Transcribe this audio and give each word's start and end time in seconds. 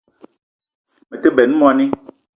Me 1.09 1.15
te 1.21 1.29
benn 1.35 1.51
moni 1.59 1.85